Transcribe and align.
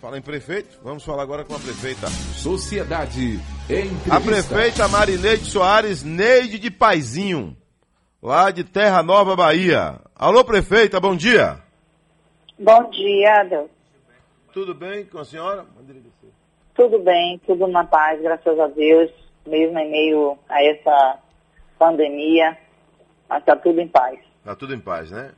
Fala 0.00 0.16
em 0.16 0.22
prefeito, 0.22 0.78
vamos 0.80 1.04
falar 1.04 1.24
agora 1.24 1.44
com 1.44 1.56
a 1.56 1.58
prefeita. 1.58 2.06
Sociedade 2.06 3.40
Entrevista. 3.64 4.14
A 4.14 4.20
prefeita 4.20 4.88
Marineide 4.88 5.44
Soares 5.44 6.04
Neide 6.04 6.56
de 6.56 6.70
Paizinho, 6.70 7.56
lá 8.22 8.52
de 8.52 8.62
Terra 8.62 9.02
Nova, 9.02 9.34
Bahia. 9.34 10.00
Alô, 10.14 10.44
prefeita, 10.44 11.00
bom 11.00 11.16
dia. 11.16 11.60
Bom 12.56 12.88
dia, 12.90 13.42
Deus. 13.50 13.70
Tudo 14.52 14.72
bem 14.72 15.04
com 15.04 15.18
a 15.18 15.24
senhora? 15.24 15.66
Tudo 16.76 17.00
bem, 17.00 17.40
tudo 17.44 17.66
na 17.66 17.82
paz, 17.82 18.22
graças 18.22 18.56
a 18.56 18.68
Deus, 18.68 19.10
mesmo 19.44 19.76
em 19.80 19.90
meio 19.90 20.38
a 20.48 20.64
essa 20.64 21.18
pandemia, 21.76 22.56
mas 23.28 23.40
está 23.40 23.56
tudo 23.56 23.80
em 23.80 23.88
paz. 23.88 24.20
Está 24.38 24.54
tudo 24.54 24.74
em 24.74 24.80
paz, 24.80 25.10
né? 25.10 25.32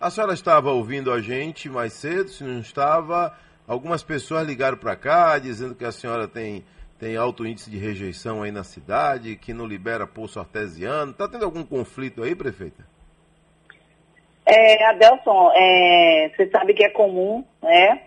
A 0.00 0.10
senhora 0.10 0.32
estava 0.32 0.70
ouvindo 0.70 1.12
a 1.12 1.20
gente 1.20 1.68
mais 1.68 1.92
cedo, 1.92 2.28
se 2.28 2.44
não 2.44 2.60
estava, 2.60 3.36
Algumas 3.66 4.02
pessoas 4.02 4.46
ligaram 4.46 4.76
para 4.76 4.94
cá 4.94 5.38
dizendo 5.38 5.74
que 5.74 5.84
a 5.84 5.90
senhora 5.90 6.28
tem, 6.28 6.64
tem 7.00 7.16
alto 7.16 7.44
índice 7.44 7.68
de 7.68 7.76
rejeição 7.76 8.42
aí 8.42 8.52
na 8.52 8.62
cidade, 8.62 9.34
que 9.36 9.52
não 9.52 9.66
libera 9.66 10.06
poço 10.06 10.38
artesiano. 10.38 11.10
Está 11.10 11.28
tendo 11.28 11.44
algum 11.44 11.64
conflito 11.64 12.22
aí, 12.22 12.34
prefeita? 12.36 12.84
É, 14.46 14.84
Adelson, 14.90 15.50
é, 15.56 16.30
você 16.36 16.48
sabe 16.50 16.74
que 16.74 16.84
é 16.84 16.90
comum, 16.90 17.44
né? 17.60 18.02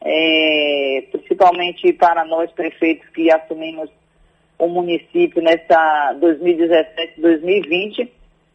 É, 0.00 1.04
principalmente 1.12 1.92
para 1.92 2.24
nós 2.24 2.50
prefeitos 2.52 3.06
que 3.10 3.30
assumimos 3.30 3.90
o 4.58 4.66
município 4.66 5.42
nessa 5.42 6.16
2017-2020, 6.18 8.08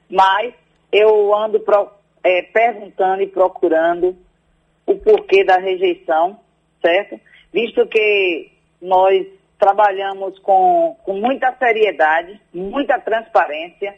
mas 0.10 0.54
eu 0.92 1.34
ando 1.36 1.60
pro, 1.60 1.92
é, 2.24 2.42
perguntando 2.42 3.22
e 3.22 3.28
procurando 3.28 4.16
o 4.86 4.96
porquê 4.96 5.44
da 5.44 5.58
rejeição 5.58 6.40
certo? 6.82 7.20
Visto 7.54 7.86
que 7.88 8.52
nós 8.82 9.26
trabalhamos 9.58 10.38
com, 10.40 10.96
com 11.04 11.14
muita 11.14 11.56
seriedade, 11.58 12.40
muita 12.54 13.00
transparência, 13.00 13.96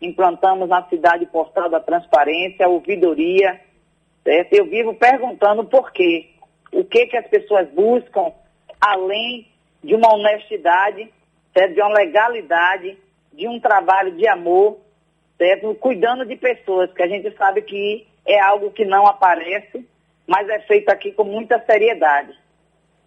implantamos 0.00 0.68
na 0.68 0.82
cidade 0.88 1.26
portal 1.26 1.68
da 1.68 1.80
transparência, 1.80 2.68
ouvidoria, 2.68 3.60
certo? 4.24 4.52
Eu 4.52 4.66
vivo 4.66 4.94
perguntando 4.94 5.64
por 5.64 5.92
quê. 5.92 6.30
O 6.72 6.84
que 6.84 7.06
que 7.06 7.16
as 7.16 7.26
pessoas 7.28 7.68
buscam 7.70 8.32
além 8.80 9.46
de 9.82 9.94
uma 9.94 10.12
honestidade, 10.14 11.08
certo? 11.56 11.74
de 11.74 11.80
uma 11.80 11.94
legalidade, 11.94 12.98
de 13.32 13.48
um 13.48 13.60
trabalho 13.60 14.12
de 14.12 14.26
amor, 14.26 14.78
certo? 15.38 15.74
cuidando 15.76 16.26
de 16.26 16.36
pessoas, 16.36 16.92
que 16.92 17.02
a 17.02 17.08
gente 17.08 17.34
sabe 17.36 17.62
que 17.62 18.06
é 18.26 18.40
algo 18.40 18.70
que 18.72 18.84
não 18.84 19.06
aparece, 19.06 19.86
mas 20.26 20.48
é 20.48 20.58
feito 20.60 20.88
aqui 20.88 21.12
com 21.12 21.24
muita 21.24 21.62
seriedade. 21.64 22.36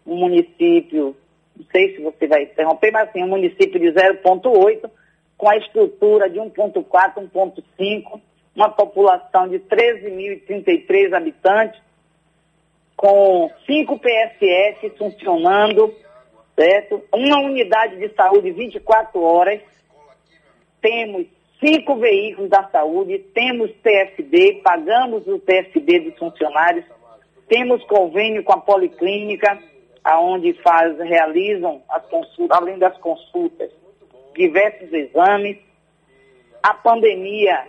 Um 0.06 0.16
município, 0.16 1.16
não 1.56 1.66
sei 1.72 1.96
se 1.96 2.02
você 2.02 2.28
vai 2.28 2.44
interromper, 2.44 2.92
mas 2.92 3.10
assim, 3.10 3.24
um 3.24 3.28
município 3.28 3.80
de 3.80 3.88
0,8, 3.88 4.90
com 5.38 5.50
a 5.50 5.58
estrutura 5.58 6.30
de 6.30 6.40
1,4, 6.40 7.30
1,5, 7.34 8.22
uma 8.56 8.70
população 8.70 9.48
de 9.48 9.60
13.033 9.60 11.14
habitantes, 11.14 11.82
com 12.96 13.50
cinco 13.66 13.98
PSS 13.98 14.90
funcionando, 14.98 15.94
certo? 16.58 17.02
Uma 17.14 17.40
unidade 17.40 17.98
de 17.98 18.14
saúde 18.14 18.52
24 18.52 19.22
horas, 19.22 19.62
temos 20.82 21.26
cinco 21.60 21.96
veículos 21.96 22.50
da 22.50 22.64
saúde, 22.70 23.20
temos 23.34 23.72
TFD, 23.84 24.62
pagamos 24.64 25.26
o 25.28 25.40
TFD 25.40 26.00
dos 26.00 26.18
funcionários, 26.18 26.86
temos 27.50 27.84
convênio 27.86 28.44
com 28.44 28.54
a 28.54 28.62
Policlínica, 28.62 29.60
aonde 30.04 30.54
faz, 30.62 30.98
realizam 31.00 31.82
as 31.90 32.06
consultas, 32.06 32.58
além 32.58 32.78
das 32.78 32.96
consultas, 33.00 33.72
diversos 34.36 34.94
exames. 34.94 35.58
A 36.62 36.76
pandemia 36.76 37.68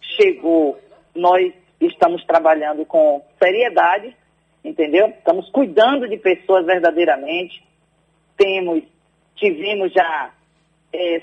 chegou, 0.00 0.78
nós 1.14 1.52
estamos 1.80 2.22
trabalhando 2.26 2.84
com 2.84 3.24
seriedade, 3.42 4.14
entendeu? 4.62 5.08
Estamos 5.08 5.48
cuidando 5.50 6.06
de 6.06 6.18
pessoas 6.18 6.66
verdadeiramente. 6.66 7.64
Temos, 8.36 8.82
tivemos 9.36 9.92
já 9.92 10.30
é, 10.92 11.22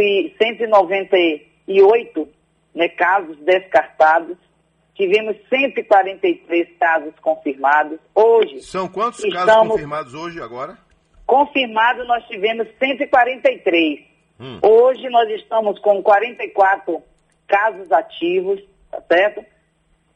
e, 0.00 0.34
198 0.40 2.28
né, 2.74 2.88
casos 2.88 3.36
descartados 3.38 4.38
Tivemos 4.98 5.36
143 5.48 6.76
casos 6.76 7.14
confirmados. 7.20 8.00
Hoje. 8.12 8.60
São 8.62 8.88
quantos 8.88 9.22
estamos... 9.22 9.46
casos 9.46 9.68
confirmados 9.68 10.12
hoje, 10.12 10.42
agora? 10.42 10.76
Confirmados, 11.24 12.04
nós 12.08 12.24
tivemos 12.26 12.66
143. 12.80 14.00
Hum. 14.40 14.58
Hoje 14.60 15.08
nós 15.08 15.30
estamos 15.30 15.78
com 15.78 16.02
44 16.02 17.00
casos 17.46 17.92
ativos, 17.92 18.60
tá 18.90 19.00
certo? 19.02 19.44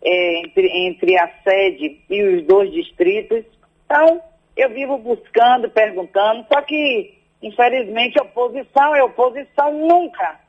É, 0.03 0.41
entre, 0.41 0.67
entre 0.89 1.17
a 1.17 1.31
sede 1.45 2.01
e 2.11 2.23
os 2.25 2.45
dois 2.45 2.73
distritos. 2.73 3.45
Então, 3.85 4.21
eu 4.57 4.69
vivo 4.71 4.99
buscando, 4.99 5.71
perguntando, 5.71 6.45
só 6.53 6.61
que, 6.61 7.19
infelizmente, 7.41 8.21
oposição 8.21 8.97
é 8.97 9.05
oposição, 9.05 9.73
nunca 9.73 10.41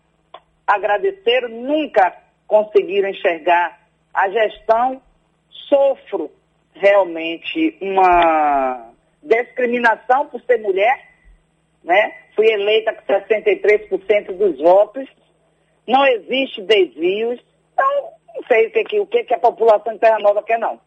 agradeceram, 0.66 1.50
nunca 1.50 2.18
conseguiram 2.48 3.10
enxergar 3.10 3.83
a 4.14 4.30
gestão, 4.30 5.02
sofro 5.50 6.32
realmente 6.74 7.78
uma 7.82 8.92
discriminação 9.22 10.28
por 10.28 10.42
ser 10.42 10.60
mulher, 10.60 11.10
né? 11.84 12.16
Fui 12.36 12.48
eleita 12.48 12.94
com 12.94 13.14
63% 13.14 14.38
dos 14.38 14.58
votos, 14.60 15.08
não 15.88 16.06
existe 16.06 16.62
desvios, 16.62 17.40
então 17.74 18.14
não 18.36 18.44
sei 18.48 18.68
o 18.68 18.72
que, 18.72 19.00
o 19.00 19.06
que, 19.06 19.34
a 19.34 19.40
população 19.40 19.94
de 19.94 20.00
Terra 20.00 20.20
Nova 20.20 20.44
quer 20.44 20.60
não. 20.60 20.80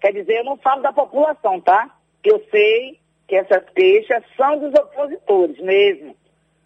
Quer 0.00 0.12
dizer, 0.12 0.38
eu 0.38 0.44
não 0.44 0.56
falo 0.58 0.82
da 0.82 0.92
população, 0.92 1.60
tá? 1.60 1.96
Eu 2.22 2.44
sei 2.50 3.00
que 3.26 3.36
essas 3.36 3.64
queixas 3.70 4.22
são 4.36 4.58
dos 4.58 4.74
opositores 4.74 5.58
mesmo, 5.60 6.14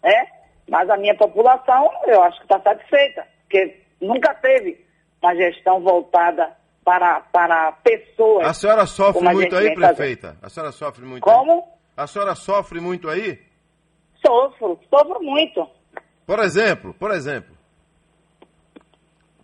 né? 0.03 0.27
Mas 0.69 0.89
a 0.89 0.97
minha 0.97 1.15
população, 1.15 1.89
eu 2.07 2.21
acho 2.23 2.37
que 2.37 2.45
está 2.45 2.59
satisfeita, 2.59 3.27
porque 3.43 3.79
nunca 3.99 4.33
teve 4.35 4.85
uma 5.21 5.35
gestão 5.35 5.79
voltada 5.81 6.55
para, 6.83 7.21
para 7.21 7.71
pessoas. 7.73 8.47
A 8.47 8.53
senhora 8.53 8.85
sofre 8.85 9.21
muito 9.33 9.55
aí, 9.55 9.73
prefeita? 9.73 10.37
A 10.41 10.49
senhora 10.49 10.71
sofre 10.71 11.05
muito 11.05 11.23
Como? 11.23 11.53
Aí? 11.53 11.63
A 11.95 12.07
senhora 12.07 12.35
sofre 12.35 12.79
muito 12.79 13.09
aí? 13.09 13.39
Sofro, 14.25 14.79
sofro 14.89 15.21
muito. 15.21 15.67
Por 16.25 16.39
exemplo, 16.39 16.93
por 16.93 17.11
exemplo, 17.11 17.55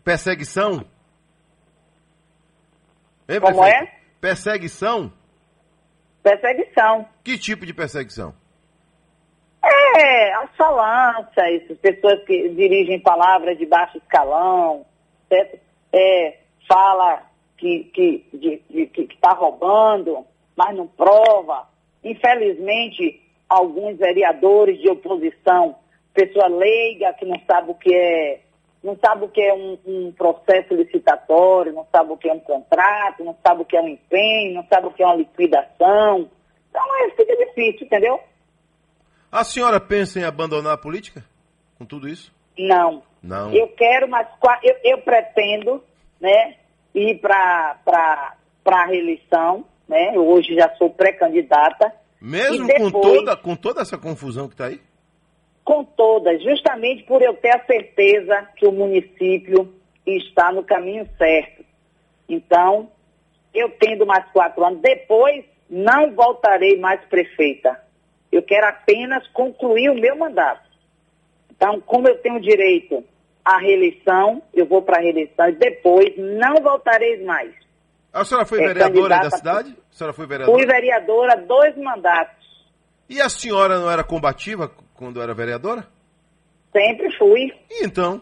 perseguição. 0.04 0.86
Hein, 3.30 3.42
Como 3.42 3.64
é? 3.64 3.94
Perseguição. 4.22 5.12
Perseguição. 6.24 7.08
Que 7.24 7.38
tipo 7.38 7.66
de 7.66 7.74
perseguição? 7.74 8.34
É, 9.64 10.34
assalanças, 10.36 11.78
pessoas 11.82 12.24
que 12.26 12.50
dirigem 12.50 13.00
palavras 13.02 13.58
de 13.58 13.66
baixo 13.66 13.98
escalão, 13.98 14.86
certo? 15.28 15.67
É, 15.98 16.40
fala 16.68 17.24
que 17.58 17.92
está 19.14 19.34
roubando, 19.34 20.26
mas 20.56 20.76
não 20.76 20.88
prova. 20.88 21.68
Infelizmente, 22.04 23.22
alguns 23.50 23.98
vereadores 23.98 24.80
de 24.80 24.90
oposição, 24.90 25.76
pessoa 26.14 26.48
leiga 26.48 27.14
que 27.14 27.26
não 27.26 27.40
sabe 27.46 27.72
o 27.72 27.76
que 27.76 27.94
é, 27.94 28.42
não 28.84 28.98
sabe 29.04 29.26
o 29.26 29.30
que 29.30 29.42
é 29.42 29.54
um, 29.54 29.78
um, 29.86 30.12
processo 30.12 30.74
licitatório, 30.74 31.74
não 31.74 31.86
sabe 31.92 32.12
o 32.12 32.18
que 32.18 32.30
é 32.30 32.34
um 32.34 32.40
contrato, 32.40 33.24
não 33.24 33.36
sabe 33.46 33.62
o 33.62 33.66
que 33.66 33.76
é 33.76 33.82
um 33.82 33.88
empenho, 33.88 34.56
não 34.56 34.66
sabe 34.68 34.88
o 34.88 34.92
que 34.92 35.04
é 35.04 35.06
uma 35.06 35.16
liquidação. 35.16 36.30
Então 36.70 36.84
é, 37.04 37.10
fica 37.12 37.36
difícil, 37.36 37.86
entendeu? 37.86 38.20
A 39.32 39.44
senhora 39.44 39.80
pensa 39.80 40.20
em 40.20 40.24
abandonar 40.24 40.74
a 40.74 40.78
política 40.78 41.24
com 41.78 41.86
tudo 41.86 42.08
isso? 42.08 42.34
Não. 42.58 43.04
Não. 43.22 43.54
Eu 43.54 43.68
quero, 43.70 44.08
mas 44.08 44.28
eu, 44.64 44.76
eu 44.84 45.02
pretendo, 45.02 45.84
né, 46.20 46.56
ir 46.94 47.20
para 47.20 47.78
a 48.66 48.86
reeleição, 48.86 49.66
né? 49.88 50.16
Eu 50.16 50.28
hoje 50.28 50.56
já 50.56 50.74
sou 50.76 50.90
pré-candidata. 50.90 51.94
Mesmo 52.22 52.68
depois, 52.68 52.92
com, 52.92 53.02
toda, 53.02 53.38
com 53.38 53.56
toda 53.56 53.82
essa 53.82 53.98
confusão 53.98 54.48
que 54.48 54.56
está 54.56 54.66
aí? 54.66 54.82
Com 55.64 55.84
toda, 55.84 56.38
justamente 56.40 57.04
por 57.04 57.22
eu 57.22 57.34
ter 57.36 57.56
a 57.56 57.66
certeza 57.66 58.48
que 58.56 58.66
o 58.66 58.72
município 58.72 59.74
está 60.06 60.52
no 60.52 60.64
caminho 60.64 61.08
certo. 61.18 61.64
Então, 62.28 62.90
eu 63.54 63.70
tendo 63.80 64.06
mais 64.06 64.26
quatro 64.32 64.64
anos, 64.64 64.82
depois 64.82 65.46
não 65.70 66.14
voltarei 66.16 66.78
mais 66.80 67.02
prefeita. 67.06 67.82
Eu 68.32 68.42
quero 68.42 68.68
apenas 68.68 69.28
concluir 69.28 69.90
o 69.90 70.00
meu 70.00 70.18
mandato. 70.18 70.68
Então, 71.52 71.82
como 71.82 72.08
eu 72.08 72.18
tenho 72.20 72.40
direito 72.40 73.04
à 73.56 73.58
reeleição, 73.60 74.42
eu 74.54 74.66
vou 74.66 74.82
para 74.82 74.98
a 75.00 75.02
reeleição 75.02 75.48
e 75.50 75.54
depois 75.54 76.14
não 76.18 76.62
voltarei 76.62 77.24
mais. 77.24 77.54
A 78.12 78.26
senhora 78.26 78.46
foi 78.46 78.62
É, 78.64 78.68
vereadora 78.68 79.20
da 79.20 79.32
cidade? 79.32 79.76
A 79.92 79.96
senhora 79.96 80.14
foi 80.14 80.26
vereadora? 80.28 80.58
Fui 80.58 80.68
vereadora 80.68 81.38
dois 81.38 81.78
mandatos. 81.78 82.36
E 83.10 83.22
a 83.22 83.30
senhora 83.30 83.80
não 83.80 83.90
era 83.90 84.04
combativa 84.04 84.70
quando 84.94 85.22
era 85.22 85.34
vereadora? 85.34 85.88
Sempre 86.74 87.16
fui. 87.18 87.54
E 87.72 87.86
então? 87.86 88.22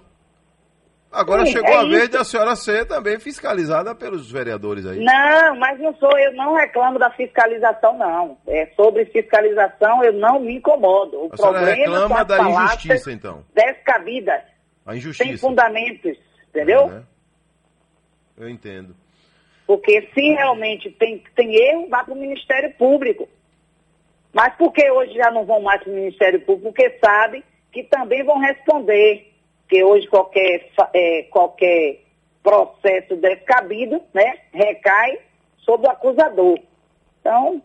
Agora 1.12 1.46
Sim, 1.46 1.54
chegou 1.54 1.70
é 1.70 1.78
a 1.78 1.84
vez 1.86 2.10
da 2.10 2.26
senhora 2.26 2.56
ser 2.58 2.86
também 2.86 3.18
fiscalizada 3.18 3.96
pelos 3.96 4.30
vereadores 4.30 4.86
aí. 4.86 5.00
Não, 5.00 5.56
mas 5.58 5.80
não 5.80 5.96
sou, 5.96 6.12
eu 6.20 6.34
não 6.34 6.54
reclamo 6.56 7.00
da 7.00 7.10
fiscalização, 7.12 7.98
não. 7.98 8.38
É, 8.46 8.68
sobre 8.76 9.06
fiscalização 9.06 10.04
eu 10.04 10.12
não 10.12 10.42
me 10.42 10.58
incomodo. 10.58 11.24
O 11.24 11.26
A 11.28 11.38
problema 11.38 11.66
são 11.68 11.76
reclama 11.76 12.26
da 12.26 12.50
injustiça, 12.50 13.12
então. 13.14 13.46
descabidas, 13.54 14.42
A 14.86 14.92
sem 14.92 15.00
injustiça. 15.00 15.40
fundamentos, 15.40 16.18
entendeu? 16.50 16.92
É? 16.92 17.04
Eu 18.38 18.50
entendo. 18.50 18.96
Porque 19.66 20.10
se 20.14 20.22
realmente 20.34 20.92
tem, 20.92 21.24
tem 21.36 21.56
erro, 21.56 21.90
vá 21.90 22.04
para 22.04 22.14
o 22.14 22.18
Ministério 22.18 22.72
Público. 22.76 23.28
Mas 24.32 24.54
por 24.56 24.72
que 24.72 24.90
hoje 24.92 25.14
já 25.14 25.32
não 25.32 25.46
vão 25.46 25.62
mais 25.62 25.82
para 25.82 25.92
o 25.92 25.96
Ministério 25.96 26.40
Público? 26.42 26.72
Porque 26.72 27.00
sabem 27.04 27.44
que 27.72 27.84
também 27.84 28.24
vão 28.24 28.38
responder. 28.38 29.34
Porque 29.62 29.84
hoje 29.84 30.08
qualquer, 30.08 30.70
é, 30.94 31.24
qualquer 31.24 32.04
processo 32.44 33.16
descabido 33.16 34.00
né, 34.14 34.40
recai 34.54 35.20
sobre 35.58 35.88
o 35.88 35.90
acusador. 35.92 36.60
Então, 37.20 37.64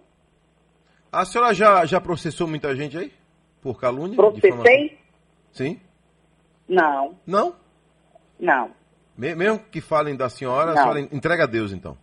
A 1.12 1.24
senhora 1.26 1.52
já, 1.52 1.84
já 1.84 2.00
processou 2.00 2.48
muita 2.48 2.74
gente 2.74 2.96
aí? 2.96 3.12
Por 3.60 3.78
calúnia? 3.78 4.16
processei? 4.16 4.96
Sim? 5.52 5.78
Não, 6.70 7.18
Não? 7.26 7.56
não. 8.38 8.70
Me- 9.18 9.34
Mesmo 9.34 9.58
que 9.58 9.80
falem 9.80 10.14
da 10.16 10.28
senhora, 10.30 10.70
a 10.70 10.74
Não. 10.74 10.82
senhora 10.82 11.00
entrega 11.00 11.42
a 11.44 11.46
Deus, 11.46 11.72
então. 11.72 11.98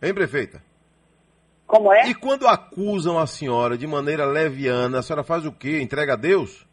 Hein, 0.00 0.14
prefeita? 0.14 0.62
Como 1.66 1.92
é? 1.92 2.08
E 2.08 2.14
quando 2.14 2.46
acusam 2.46 3.18
a 3.18 3.26
senhora 3.26 3.76
de 3.76 3.86
maneira 3.86 4.24
leviana, 4.24 5.00
a 5.00 5.02
senhora 5.02 5.24
faz 5.24 5.44
o 5.44 5.52
quê? 5.52 5.80
Entrega 5.82 6.12
a 6.14 6.16
Deus? 6.16 6.66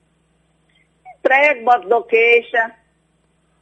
Entrego, 1.18 1.66
boto 1.66 1.90
do 1.90 2.04
queixa. 2.04 2.76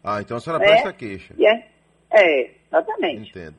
Ah, 0.04 0.22
então 0.22 0.36
a 0.38 0.40
senhora 0.42 0.64
É. 0.64 0.68
presta 0.68 0.94
queixa. 0.94 1.34
É, 1.40 1.64
é, 2.12 2.52
exatamente. 2.68 3.30
Entendo. 3.32 3.56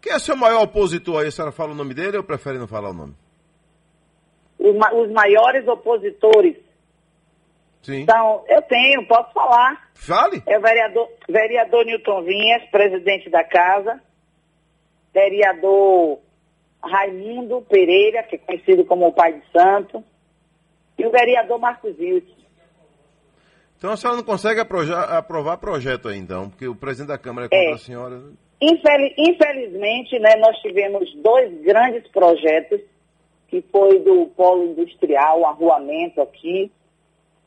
Quem 0.00 0.12
é 0.12 0.18
seu 0.20 0.36
maior 0.36 0.62
opositor 0.62 1.20
aí? 1.22 1.26
A 1.28 1.32
senhora 1.32 1.50
fala 1.52 1.72
o 1.72 1.74
nome 1.74 1.92
dele 1.92 2.16
ou 2.16 2.22
prefere 2.22 2.56
não 2.56 2.68
falar 2.68 2.90
o 2.90 2.94
nome? 2.94 3.14
Os, 4.58 4.74
ma- 4.76 4.92
os 4.94 5.10
maiores 5.10 5.66
opositores. 5.66 6.56
Sim. 7.82 8.00
Então, 8.02 8.44
eu 8.48 8.60
tenho, 8.62 9.06
posso 9.06 9.32
falar. 9.32 9.88
Fale. 9.94 10.42
É 10.46 10.58
o 10.58 10.60
vereador, 10.60 11.08
vereador 11.28 11.84
Newton 11.84 12.22
Vinhas, 12.22 12.62
presidente 12.70 13.30
da 13.30 13.42
casa. 13.44 14.00
Vereador 15.12 16.18
Raimundo 16.82 17.62
Pereira, 17.62 18.22
que 18.22 18.36
é 18.36 18.38
conhecido 18.38 18.84
como 18.84 19.06
o 19.08 19.12
pai 19.12 19.32
de 19.32 19.42
santo. 19.52 20.04
E 20.98 21.06
o 21.06 21.10
vereador 21.10 21.58
Marcos 21.58 21.96
Wilson. 21.98 22.36
Então 23.76 23.92
a 23.92 23.96
senhora 23.96 24.16
não 24.16 24.24
consegue 24.24 24.60
aproja- 24.60 25.00
aprovar 25.00 25.56
projeto 25.58 26.08
aí, 26.08 26.18
então, 26.18 26.50
porque 26.50 26.66
o 26.66 26.74
presidente 26.74 27.08
da 27.08 27.18
Câmara 27.18 27.46
é 27.46 27.48
contra 27.48 27.70
É. 27.70 27.74
a 27.74 27.78
senhora. 27.78 28.22
Infeli- 28.60 29.14
infelizmente, 29.16 30.18
né, 30.18 30.34
nós 30.40 30.56
tivemos 30.58 31.14
dois 31.22 31.60
grandes 31.62 32.06
projetos, 32.10 32.80
que 33.46 33.62
foi 33.70 34.00
do 34.00 34.26
polo 34.36 34.64
industrial, 34.72 35.40
o 35.40 35.46
arruamento 35.46 36.20
aqui. 36.20 36.72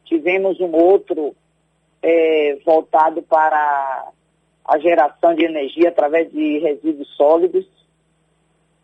Tivemos 0.05 0.59
um 0.59 0.71
outro 0.73 1.35
eh, 2.01 2.57
voltado 2.65 3.21
para 3.23 4.11
a 4.65 4.77
geração 4.79 5.33
de 5.33 5.45
energia 5.45 5.89
através 5.89 6.31
de 6.31 6.59
resíduos 6.59 7.07
sólidos. 7.15 7.65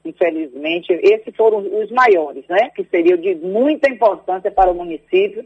Infelizmente, 0.05 0.93
esses 0.93 1.35
foram 1.35 1.59
os 1.59 1.91
maiores, 1.91 2.45
né, 2.47 2.69
que 2.69 2.83
seriam 2.85 3.17
de 3.17 3.35
muita 3.35 3.89
importância 3.89 4.49
para 4.49 4.71
o 4.71 4.75
município, 4.75 5.45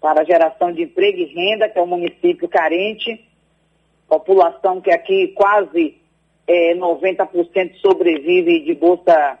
para 0.00 0.22
a 0.22 0.24
geração 0.24 0.72
de 0.72 0.82
emprego 0.82 1.18
e 1.18 1.24
renda, 1.24 1.68
que 1.68 1.78
é 1.78 1.82
um 1.82 1.86
município 1.86 2.48
carente 2.48 3.26
população 4.10 4.80
que 4.80 4.90
aqui 4.90 5.28
quase 5.28 5.96
é, 6.46 6.74
90% 6.74 7.76
sobrevive 7.76 8.64
de 8.64 8.74
Bolsa, 8.74 9.38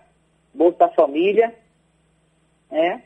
Bolsa 0.54 0.88
Família, 0.90 1.52
né? 2.70 3.02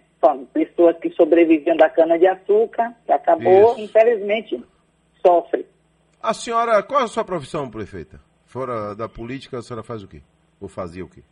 Pessoas 0.53 0.97
que 0.99 1.11
sobreviviam 1.11 1.77
da 1.77 1.91
cana-de-açúcar, 1.91 2.95
que 3.05 3.13
acabou, 3.13 3.73
Isso. 3.73 3.81
infelizmente, 3.81 4.65
sofre. 5.25 5.67
A 6.23 6.33
senhora, 6.33 6.83
qual 6.83 7.03
é 7.03 7.05
a 7.05 7.09
sua 7.09 7.25
profissão, 7.25 7.71
prefeita? 7.71 8.21
Fora 8.47 8.95
da 8.95 9.09
política, 9.09 9.59
a 9.59 9.63
senhora 9.63 9.85
faz 9.85 10.03
o 10.03 10.09
quê? 10.09 10.23
Ou 10.61 10.69
fazia 10.69 11.05
o 11.05 11.09
quê? 11.09 11.23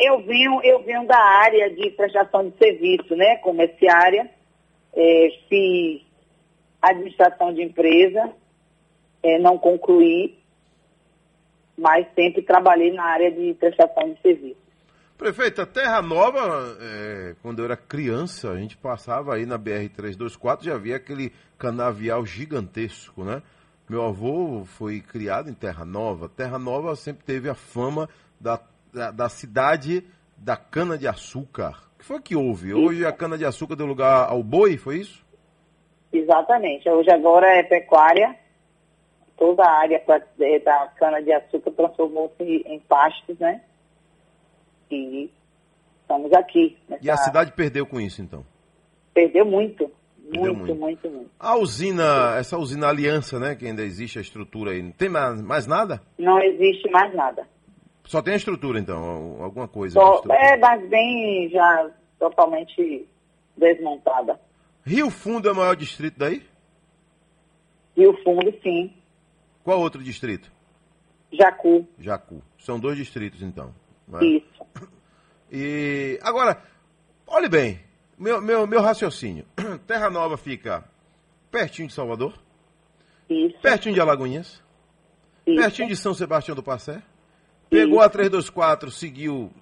Eu 0.00 0.22
venho, 0.22 0.60
eu 0.64 0.82
venho 0.82 1.06
da 1.06 1.18
área 1.18 1.70
de 1.74 1.90
prestação 1.90 2.48
de 2.48 2.56
serviço, 2.56 3.14
né? 3.14 3.36
Comerciária, 3.36 4.30
é, 4.94 5.28
fiz 5.48 6.02
administração 6.80 7.52
de 7.52 7.62
empresa, 7.62 8.32
é, 9.22 9.38
não 9.38 9.58
concluí, 9.58 10.38
mas 11.76 12.06
sempre 12.14 12.42
trabalhei 12.42 12.92
na 12.92 13.04
área 13.04 13.30
de 13.30 13.54
prestação 13.54 14.12
de 14.12 14.20
serviço. 14.20 14.59
Prefeita, 15.24 15.66
Terra 15.66 16.00
Nova, 16.00 16.78
é, 16.80 17.34
quando 17.42 17.58
eu 17.58 17.66
era 17.66 17.76
criança, 17.76 18.52
a 18.52 18.56
gente 18.56 18.74
passava 18.74 19.34
aí 19.34 19.44
na 19.44 19.58
BR-324, 19.58 20.62
já 20.62 20.78
via 20.78 20.96
aquele 20.96 21.30
canavial 21.58 22.24
gigantesco, 22.24 23.22
né? 23.22 23.42
Meu 23.86 24.02
avô 24.02 24.64
foi 24.64 25.02
criado 25.02 25.50
em 25.50 25.52
Terra 25.52 25.84
Nova. 25.84 26.26
Terra 26.26 26.58
Nova 26.58 26.96
sempre 26.96 27.22
teve 27.22 27.50
a 27.50 27.54
fama 27.54 28.08
da, 28.40 28.58
da, 28.94 29.10
da 29.10 29.28
cidade 29.28 30.02
da 30.38 30.56
cana-de-açúcar. 30.56 31.76
O 31.96 31.98
que 31.98 32.04
foi 32.06 32.22
que 32.22 32.34
houve? 32.34 32.72
Hoje 32.72 33.04
a 33.04 33.12
cana-de-açúcar 33.12 33.76
deu 33.76 33.84
lugar 33.84 34.26
ao 34.30 34.42
boi, 34.42 34.78
foi 34.78 35.00
isso? 35.00 35.22
Exatamente. 36.10 36.88
Hoje 36.88 37.10
agora 37.10 37.46
é 37.46 37.62
pecuária. 37.62 38.34
Toda 39.36 39.64
a 39.64 39.80
área 39.80 40.00
pra- 40.00 40.22
da 40.64 40.88
cana-de-açúcar 40.96 41.72
transformou-se 41.72 42.42
em 42.42 42.80
pastos, 42.80 43.38
né? 43.38 43.60
E 44.90 45.30
estamos 46.02 46.32
aqui. 46.32 46.76
nessa- 46.88 47.04
E 47.04 47.10
a 47.10 47.16
cidade 47.16 47.52
perdeu 47.52 47.86
com 47.86 48.00
isso, 48.00 48.20
então. 48.22 48.44
Perdeu 49.14 49.44
muito. 49.44 49.90
Muito, 50.32 50.54
muito. 50.54 50.74
muito, 50.76 51.10
muito. 51.10 51.30
A 51.40 51.56
usina, 51.56 52.36
essa 52.38 52.56
usina 52.56 52.86
Aliança, 52.88 53.38
né? 53.40 53.56
Que 53.56 53.66
ainda 53.66 53.82
existe 53.82 54.18
a 54.18 54.22
estrutura 54.22 54.70
aí. 54.70 54.80
Não 54.82 54.92
tem 54.92 55.08
mais, 55.08 55.42
mais 55.42 55.66
nada? 55.66 56.00
Não 56.16 56.40
existe 56.40 56.88
mais 56.90 57.12
nada. 57.14 57.48
Só 58.04 58.22
tem 58.22 58.34
a 58.34 58.36
estrutura, 58.36 58.78
então, 58.78 59.42
alguma 59.42 59.66
coisa. 59.66 59.94
Só, 59.94 60.22
é, 60.30 60.56
mas 60.56 60.88
bem 60.88 61.48
já 61.50 61.90
totalmente 62.18 63.08
desmontada. 63.56 64.40
Rio 64.84 65.10
Fundo 65.10 65.48
é 65.48 65.52
o 65.52 65.56
maior 65.56 65.74
distrito 65.74 66.16
daí? 66.18 66.42
Rio 67.96 68.16
Fundo, 68.22 68.52
sim. 68.62 68.92
Qual 69.64 69.80
outro 69.80 70.02
distrito? 70.02 70.50
Jacu, 71.32 71.86
Jacu. 71.98 72.42
São 72.58 72.78
dois 72.78 72.96
distritos, 72.96 73.42
então. 73.42 73.74
né? 74.08 74.20
isso. 74.24 74.59
E 75.50 76.18
agora, 76.22 76.62
olhe 77.26 77.48
bem, 77.48 77.80
meu, 78.18 78.40
meu, 78.40 78.66
meu 78.66 78.80
raciocínio. 78.80 79.44
Terra 79.86 80.08
Nova 80.10 80.36
fica 80.36 80.84
pertinho 81.50 81.88
de 81.88 81.94
Salvador, 81.94 82.34
Isso. 83.28 83.58
pertinho 83.60 83.94
de 83.94 84.00
Alagoinhas, 84.00 84.62
isso. 85.46 85.60
pertinho 85.60 85.88
de 85.88 85.96
São 85.96 86.14
Sebastião 86.14 86.54
do 86.54 86.62
Passé. 86.62 87.02
Pegou 87.68 88.00
a 88.00 88.08
324, 88.08 88.90
seguiu, 88.90 89.52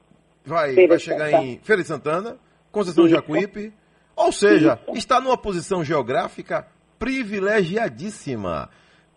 vai, 0.45 0.75
Feira 0.75 0.89
vai 0.89 0.99
chegar 0.99 1.31
Santana. 1.31 1.45
em 1.45 1.59
Feira 1.63 1.83
de 1.83 1.89
Santana, 1.89 2.39
Conceição 2.73 3.05
Isso. 3.05 3.15
Jacuípe. 3.15 3.73
Ou 4.17 4.33
seja, 4.33 4.79
Isso. 4.89 4.99
está 4.99 5.21
numa 5.21 5.37
posição 5.39 5.85
geográfica 5.85 6.67
privilegiadíssima. 6.99 8.69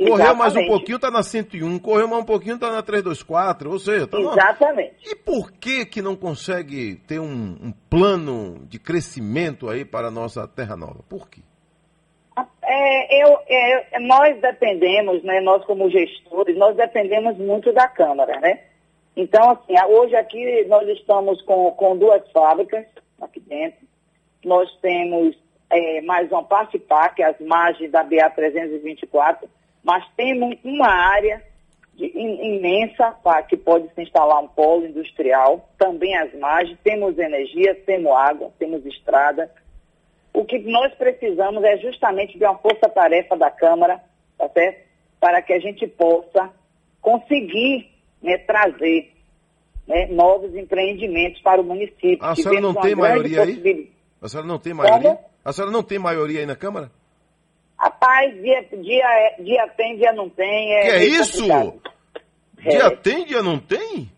Correu 0.05 0.35
mais 0.35 0.55
um 0.55 0.59
Exatamente. 0.59 0.67
pouquinho, 0.67 0.95
está 0.95 1.11
na 1.11 1.23
101. 1.23 1.79
Correu 1.79 2.07
mais 2.07 2.23
um 2.23 2.25
pouquinho, 2.25 2.55
está 2.55 2.71
na 2.71 2.81
324. 2.81 3.69
Ou 3.71 3.79
seja, 3.79 4.07
numa... 4.11 4.31
Exatamente. 4.31 4.95
E 5.03 5.15
por 5.15 5.51
que 5.51 5.85
que 5.85 6.01
não 6.01 6.15
consegue 6.15 6.95
ter 7.07 7.19
um, 7.19 7.57
um 7.61 7.73
plano 7.89 8.65
de 8.67 8.79
crescimento 8.79 9.69
aí 9.69 9.85
para 9.85 10.07
a 10.07 10.11
nossa 10.11 10.47
Terra 10.47 10.75
Nova? 10.75 11.03
Por 11.07 11.29
quê? 11.29 11.41
É, 12.63 13.23
eu, 13.23 13.37
é, 13.47 13.99
nós 13.99 14.39
dependemos, 14.39 15.21
né, 15.23 15.41
nós 15.41 15.63
como 15.65 15.89
gestores, 15.89 16.57
nós 16.57 16.75
dependemos 16.75 17.37
muito 17.37 17.73
da 17.73 17.87
Câmara, 17.87 18.39
né? 18.39 18.61
Então, 19.15 19.51
assim, 19.51 19.73
hoje 19.89 20.15
aqui 20.15 20.65
nós 20.69 20.87
estamos 20.87 21.41
com, 21.41 21.71
com 21.71 21.97
duas 21.97 22.21
fábricas 22.31 22.85
aqui 23.21 23.41
dentro. 23.41 23.79
Nós 24.45 24.73
temos 24.81 25.35
é, 25.69 26.01
mais 26.01 26.31
uma 26.31 26.43
parte 26.43 26.79
PAC, 26.79 27.21
as 27.21 27.39
margens 27.39 27.91
da 27.91 28.03
BA-324, 28.03 29.49
mas 29.83 30.03
temos 30.15 30.55
uma 30.63 30.87
área 30.87 31.41
de- 31.95 32.05
im- 32.15 32.57
imensa 32.57 33.11
para 33.23 33.43
que 33.43 33.57
pode 33.57 33.87
se 33.93 34.01
instalar 34.01 34.41
um 34.43 34.47
polo 34.47 34.85
industrial, 34.85 35.69
também 35.77 36.15
as 36.17 36.33
margens, 36.39 36.77
temos 36.83 37.17
energia, 37.17 37.75
temos 37.85 38.11
água, 38.13 38.51
temos 38.59 38.85
estrada, 38.85 39.51
o 40.33 40.45
que 40.45 40.59
nós 40.59 40.93
precisamos 40.95 41.63
é 41.63 41.77
justamente 41.77 42.37
de 42.37 42.45
uma 42.45 42.57
força-tarefa 42.57 43.35
da 43.35 43.51
Câmara, 43.51 44.01
tá 44.37 44.47
certo? 44.49 44.87
Para 45.19 45.41
que 45.41 45.53
a 45.53 45.59
gente 45.59 45.85
possa 45.87 46.49
conseguir 47.01 47.89
né, 48.21 48.37
trazer 48.37 49.11
né, 49.87 50.07
novos 50.07 50.55
empreendimentos 50.55 51.41
para 51.41 51.59
o 51.59 51.63
município. 51.63 52.17
A 52.21 52.35
senhora 52.35 52.61
não 52.61 52.73
tem 52.73 52.95
maioria 52.95 53.41
aí? 53.43 53.91
A 54.21 54.27
senhora 54.29 54.47
não 54.47 54.59
tem 54.59 54.73
maioria? 54.73 55.15
Como? 55.15 55.25
A 55.43 55.51
senhora 55.51 55.71
não 55.71 55.83
tem 55.83 55.99
maioria 55.99 56.39
aí 56.39 56.45
na 56.45 56.55
Câmara? 56.55 56.91
Rapaz, 57.81 58.31
dia, 58.41 58.61
dia, 58.79 59.03
é- 59.05 59.41
dia 59.41 59.67
tem, 59.75 59.97
dia 59.97 60.13
não 60.13 60.29
tem. 60.29 60.73
É 60.75 60.81
que 60.83 60.89
é 60.89 61.03
isso? 61.05 61.47
complicado. 61.47 61.81
Dia 62.59 62.83
É. 62.85 62.89
tem, 62.95 63.25
dia 63.25 63.41
não 63.41 63.57
tem? 63.57 64.11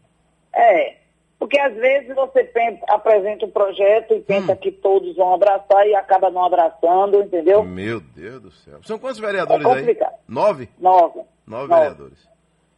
É, 0.53 0.97
porque 1.39 1.57
às 1.59 1.73
vezes 1.73 2.13
você 2.13 2.51
apresenta 2.89 3.45
um 3.45 3.49
projeto 3.51 4.13
e 4.13 4.17
Hum. 4.17 4.23
pensa 4.27 4.53
que 4.55 4.69
todos 4.69 5.15
vão 5.15 5.33
abraçar 5.33 5.87
e 5.87 5.95
acaba 5.95 6.29
não 6.29 6.43
abraçando, 6.45 7.21
entendeu? 7.21 7.63
Meu 7.63 8.01
Deus 8.01 8.41
do 8.41 8.51
céu. 8.51 8.79
São 8.83 8.99
quantos 8.99 9.19
vereadores 9.19 9.65
É 9.65 9.69
aí? 9.69 9.97
Nove? 10.27 10.69
Nove. 10.77 11.21
Nove 11.47 11.67
Nove. 11.67 11.73
vereadores. 11.73 12.29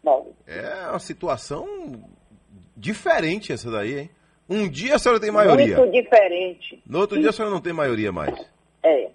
Nove. 0.04 0.30
É 0.46 0.88
uma 0.90 1.00
situação 1.00 1.68
diferente 2.78 3.52
essa 3.52 3.72
daí, 3.72 4.00
hein? 4.02 4.10
Um 4.48 4.70
dia 4.70 4.96
a 4.96 5.00
senhora 5.00 5.20
tem 5.20 5.32
maioria. 5.32 5.78
Muito 5.78 5.92
diferente. 5.92 6.80
No 6.86 7.00
outro 7.00 7.20
dia 7.20 7.30
a 7.32 7.34
senhora 7.34 7.52
não 7.54 7.62
tem 7.62 7.74
maioria 7.74 8.12
mais. 8.12 8.40
É. 8.84 9.10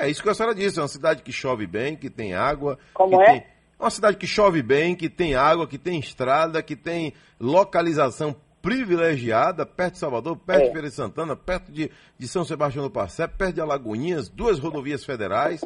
é. 0.00 0.08
Isso 0.10 0.22
que 0.22 0.28
a 0.28 0.34
senhora 0.34 0.54
disse, 0.54 0.78
é 0.78 0.82
uma 0.82 0.88
cidade 0.88 1.22
que 1.22 1.32
chove 1.32 1.66
bem, 1.66 1.96
que 1.96 2.10
tem 2.10 2.34
água. 2.34 2.78
Como 2.92 3.20
é? 3.22 3.26
Tem... 3.26 3.36
é 3.38 3.82
uma 3.82 3.90
cidade 3.90 4.16
que 4.16 4.26
chove 4.26 4.62
bem, 4.62 4.94
que 4.94 5.08
tem 5.08 5.34
água, 5.34 5.66
que 5.66 5.78
tem 5.78 5.98
estrada, 5.98 6.62
que 6.62 6.76
tem 6.76 7.12
localização 7.40 8.34
privilegiada, 8.60 9.66
perto 9.66 9.92
de 9.94 9.98
Salvador, 9.98 10.38
perto 10.38 10.62
É. 10.62 10.66
de 10.66 10.72
Feira 10.72 10.88
de 10.88 10.94
Santana, 10.94 11.36
perto 11.36 11.70
de, 11.70 11.90
de 12.18 12.28
São 12.28 12.44
Sebastião 12.44 12.82
do 12.82 12.90
Passé, 12.90 13.26
perto 13.26 13.54
de 13.56 13.60
Alagoinhas, 13.60 14.30
duas 14.30 14.58
rodovias 14.58 15.04
federais. 15.04 15.62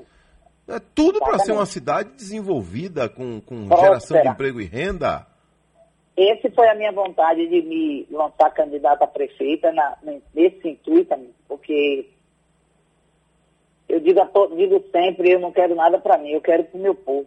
É 0.67 0.81
tudo 0.95 1.21
para 1.21 1.39
ser 1.39 1.53
uma 1.53 1.65
cidade 1.65 2.11
desenvolvida, 2.17 3.09
com, 3.09 3.41
com 3.41 3.69
geração 3.69 4.21
de 4.21 4.29
emprego 4.29 4.61
e 4.61 4.65
renda. 4.65 5.27
Esse 6.17 6.51
foi 6.51 6.69
a 6.69 6.75
minha 6.75 6.91
vontade 6.91 7.47
de 7.47 7.63
me 7.63 8.05
lançar 8.11 8.51
candidata 8.51 9.05
a 9.05 9.07
prefeita 9.07 9.71
na, 9.73 9.97
nesse 10.35 10.69
intuito, 10.69 11.15
porque 11.47 12.11
eu 13.89 14.01
digo, 14.01 14.25
to- 14.27 14.55
digo 14.55 14.85
sempre, 14.93 15.31
eu 15.33 15.41
não 15.41 15.51
quero 15.51 15.75
nada 15.75 15.99
para 15.99 16.19
mim, 16.19 16.31
eu 16.31 16.41
quero 16.41 16.65
para 16.65 16.79
o 16.79 16.83
meu 16.83 16.95
povo, 16.95 17.27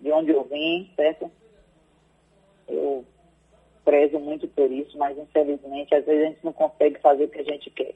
de 0.00 0.12
onde 0.12 0.30
eu 0.30 0.44
vim, 0.44 0.90
certo? 0.94 1.30
Eu 2.68 3.04
prezo 3.84 4.18
muito 4.18 4.46
por 4.48 4.70
isso, 4.70 4.96
mas 4.98 5.16
infelizmente 5.18 5.94
às 5.94 6.04
vezes 6.04 6.22
a 6.22 6.26
gente 6.30 6.44
não 6.44 6.52
consegue 6.52 6.98
fazer 7.00 7.24
o 7.24 7.28
que 7.28 7.40
a 7.40 7.44
gente 7.44 7.70
quer. 7.70 7.94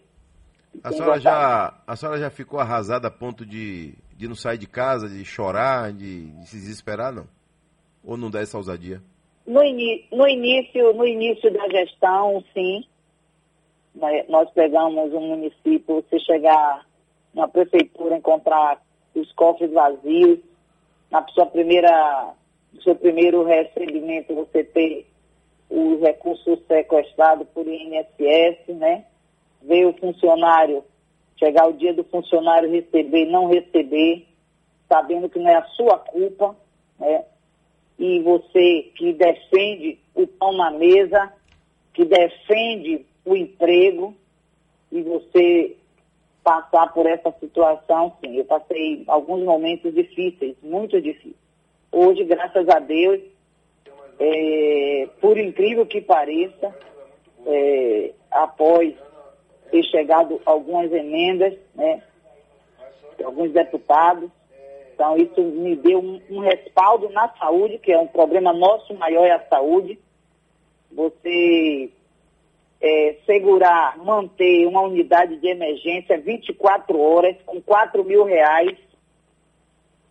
A 0.85 0.93
senhora, 0.93 1.19
já, 1.19 1.83
a 1.87 1.97
senhora 1.97 2.19
já 2.19 2.31
ficou 2.31 2.61
arrasada 2.61 3.09
a 3.09 3.11
ponto 3.11 3.45
de, 3.45 3.95
de 4.17 4.29
não 4.29 4.35
sair 4.35 4.59
de 4.59 4.67
casa, 4.67 5.09
de 5.09 5.25
chorar, 5.25 5.93
de, 5.93 6.31
de 6.31 6.47
se 6.47 6.57
desesperar, 6.57 7.12
não? 7.12 7.27
Ou 8.05 8.17
não 8.17 8.31
dá 8.31 8.41
essa 8.41 8.57
ousadia? 8.57 9.03
No, 9.47 9.61
no 9.61 10.29
início, 10.29 10.93
no 10.93 11.07
início 11.07 11.50
da 11.53 11.69
gestão, 11.69 12.45
sim. 12.53 12.85
Nós 14.29 14.49
pegamos 14.50 15.12
um 15.12 15.21
município, 15.21 16.05
você 16.09 16.21
chegar 16.21 16.87
na 17.35 17.47
prefeitura, 17.49 18.16
encontrar 18.16 18.80
os 19.14 19.32
cofres 19.32 19.73
vazios, 19.73 20.38
na 21.11 21.26
sua 21.28 21.47
primeira, 21.47 22.35
no 22.73 22.82
seu 22.82 22.94
primeiro 22.94 23.44
recebimento 23.44 24.35
você 24.35 24.64
ter 24.64 25.06
os 25.70 26.00
recursos 26.00 26.58
sequestrados 26.66 27.47
por 27.49 27.66
INSS, 27.66 28.76
né? 28.76 29.04
Ver 29.62 29.87
o 29.87 29.92
funcionário, 29.94 30.85
chegar 31.37 31.68
o 31.68 31.73
dia 31.73 31.92
do 31.92 32.04
funcionário 32.04 32.70
receber, 32.70 33.26
não 33.26 33.49
receber, 33.49 34.26
sabendo 34.88 35.28
que 35.28 35.38
não 35.38 35.50
é 35.50 35.56
a 35.56 35.66
sua 35.68 35.99
culpa, 35.99 36.56
né? 36.99 37.25
e 37.99 38.20
você 38.20 38.92
que 38.94 39.12
defende 39.12 39.99
o 40.14 40.26
pão 40.26 40.52
na 40.52 40.70
mesa, 40.70 41.32
que 41.92 42.04
defende 42.04 43.04
o 43.25 43.35
emprego, 43.35 44.14
e 44.90 45.02
você 45.02 45.76
passar 46.49 46.90
por 46.95 47.05
essa 47.05 47.31
situação, 47.38 48.17
sim. 48.21 48.38
Eu 48.38 48.45
passei 48.47 49.05
alguns 49.07 49.45
momentos 49.45 49.95
difíceis, 49.95 50.57
muito 50.62 50.99
difíceis. 50.99 51.37
Hoje, 51.93 52.25
graças 52.25 52.67
a 52.71 52.78
Deus, 52.78 53.21
é, 54.19 55.09
por 55.21 55.37
incrível 55.37 55.85
que 55.85 56.00
pareça, 56.00 56.75
é, 57.47 58.12
após 58.31 58.95
ter 59.71 59.83
chegado 59.85 60.40
algumas 60.47 60.90
emendas, 60.90 61.52
né, 61.75 62.02
alguns 63.23 63.52
deputados, 63.52 64.31
então, 64.95 65.17
isso 65.17 65.40
me 65.40 65.76
deu 65.76 66.00
um, 66.00 66.21
um 66.31 66.40
respaldo 66.40 67.09
na 67.11 67.28
saúde, 67.37 67.78
que 67.78 67.93
é 67.93 67.99
um 67.99 68.09
problema 68.09 68.52
nosso 68.52 68.93
maior 68.95 69.26
é 69.26 69.31
a 69.31 69.47
saúde. 69.49 69.97
Você 70.90 71.88
é, 72.80 73.16
segurar, 73.26 73.99
manter 73.99 74.66
uma 74.66 74.82
unidade 74.82 75.37
de 75.38 75.49
emergência 75.49 76.20
24 76.20 76.99
horas 76.99 77.37
com 77.44 77.61
4 77.61 78.04
mil 78.04 78.25
reais 78.25 78.76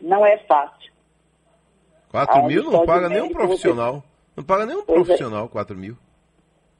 não 0.01 0.25
é 0.25 0.37
fácil. 0.39 0.91
4 2.09 2.35
Aonde 2.35 2.55
mil 2.55 2.71
não 2.71 2.85
paga 2.85 3.09
nenhum 3.09 3.23
médico 3.23 3.39
profissional. 3.39 4.03
Não 4.35 4.43
paga 4.43 4.65
nenhum 4.65 4.83
Pois 4.83 4.99
é. 4.99 5.03
profissional 5.03 5.49
4 5.49 5.75
mil. 5.75 5.97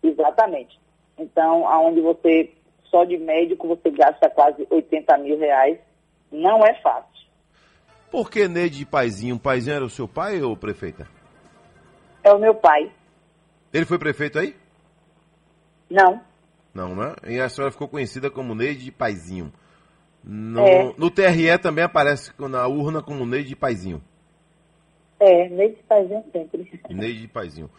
Exatamente. 0.03 0.79
Então, 1.17 1.67
aonde 1.67 2.01
você, 2.01 2.51
só 2.85 3.03
de 3.03 3.17
médico, 3.17 3.67
você 3.67 3.89
gasta 3.89 4.29
quase 4.29 4.67
80 4.69 5.17
mil 5.17 5.37
reais, 5.39 5.79
não 6.31 6.65
é 6.65 6.73
fácil. 6.75 7.07
Por 8.11 8.29
que 8.29 8.47
Neide 8.47 8.79
de 8.79 8.85
Paizinho? 8.85 9.35
O 9.35 9.39
Paizinho 9.39 9.75
era 9.75 9.85
o 9.85 9.89
seu 9.89 10.07
pai 10.07 10.41
ou 10.41 10.55
prefeita? 10.55 11.07
É 12.23 12.31
o 12.31 12.39
meu 12.39 12.55
pai. 12.55 12.91
Ele 13.73 13.85
foi 13.85 13.97
prefeito 13.97 14.39
aí? 14.39 14.55
Não. 15.89 16.21
Não, 16.73 16.95
né? 16.95 17.15
E 17.27 17.39
a 17.39 17.49
senhora 17.49 17.71
ficou 17.71 17.87
conhecida 17.87 18.29
como 18.29 18.53
Neide 18.53 18.83
de 18.85 18.91
Paizinho. 18.91 19.51
No, 20.23 20.59
É. 20.61 20.93
no 20.97 21.09
TRE 21.09 21.57
também 21.59 21.83
aparece 21.83 22.31
na 22.37 22.67
urna 22.67 23.01
como 23.01 23.25
Neide 23.25 23.49
de 23.49 23.55
Paizinho. 23.55 24.03
É, 25.19 25.49
nesse 25.49 25.81
país 25.83 26.09
sempre. 26.31 26.69
Neide 26.89 27.21
de 27.21 27.27
Paizinho. 27.27 27.69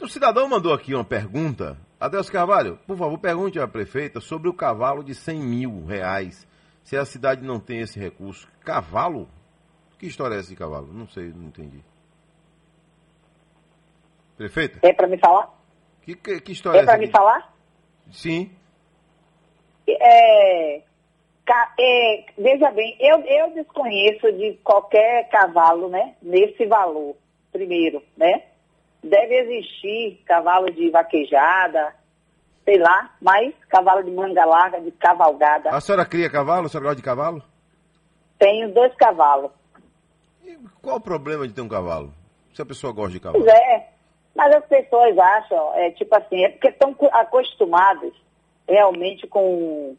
O 0.00 0.08
cidadão 0.08 0.48
mandou 0.48 0.72
aqui 0.72 0.94
uma 0.94 1.04
pergunta. 1.04 1.76
Adeus 2.00 2.30
Carvalho, 2.30 2.78
por 2.86 2.96
favor, 2.96 3.18
pergunte 3.18 3.60
à 3.60 3.68
prefeita 3.68 4.18
sobre 4.20 4.48
o 4.48 4.54
cavalo 4.54 5.04
de 5.04 5.14
100 5.14 5.40
mil 5.40 5.84
reais. 5.84 6.48
Se 6.82 6.96
a 6.96 7.04
cidade 7.04 7.42
não 7.44 7.60
tem 7.60 7.80
esse 7.80 8.00
recurso. 8.00 8.48
Cavalo? 8.64 9.28
Que 9.98 10.06
história 10.06 10.34
é 10.34 10.38
essa 10.38 10.48
de 10.48 10.56
cavalo? 10.56 10.90
Não 10.92 11.06
sei, 11.06 11.28
não 11.30 11.44
entendi. 11.44 11.84
Prefeita, 14.38 14.78
É 14.82 14.92
para 14.92 15.06
me 15.06 15.18
falar? 15.18 15.50
Que, 16.16 16.34
que, 16.34 16.40
que 16.40 16.52
história 16.52 16.78
é 16.78 16.80
É 16.80 16.82
essa? 16.82 16.92
para 16.92 17.00
me 17.00 17.10
falar? 17.10 17.54
Sim. 18.10 18.50
É, 19.88 20.82
é, 21.78 22.24
veja 22.38 22.70
bem, 22.70 22.96
eu, 23.00 23.18
eu 23.20 23.50
desconheço 23.54 24.30
de 24.32 24.58
qualquer 24.62 25.28
cavalo, 25.28 25.88
né, 25.88 26.14
nesse 26.22 26.66
valor, 26.66 27.16
primeiro, 27.52 28.02
né? 28.16 28.44
Deve 29.02 29.34
existir 29.34 30.22
cavalo 30.26 30.70
de 30.70 30.90
vaquejada, 30.90 31.94
sei 32.64 32.78
lá, 32.78 33.14
mas 33.20 33.54
cavalo 33.68 34.04
de 34.04 34.10
manga 34.10 34.44
larga, 34.44 34.80
de 34.80 34.90
cavalgada. 34.92 35.70
A 35.70 35.80
senhora 35.80 36.04
cria 36.04 36.30
cavalo? 36.30 36.66
A 36.66 36.68
senhora 36.68 36.88
gosta 36.88 36.96
de 36.96 37.02
cavalo? 37.02 37.42
Tenho 38.38 38.72
dois 38.72 38.94
cavalos. 38.96 39.50
E 40.44 40.56
qual 40.82 40.96
o 40.96 41.00
problema 41.00 41.48
de 41.48 41.54
ter 41.54 41.62
um 41.62 41.68
cavalo? 41.68 42.12
Se 42.54 42.62
a 42.62 42.66
pessoa 42.66 42.92
gosta 42.92 43.12
de 43.12 43.20
cavalo. 43.20 43.42
Pois 43.42 43.54
é, 43.54 43.88
mas 44.34 44.54
as 44.54 44.64
pessoas 44.66 45.16
acham, 45.18 45.74
é 45.74 45.90
tipo 45.90 46.14
assim, 46.14 46.44
é 46.44 46.48
porque 46.50 46.68
estão 46.68 46.94
co- 46.94 47.10
acostumadas 47.12 48.12
realmente 48.68 49.26
com, 49.26 49.96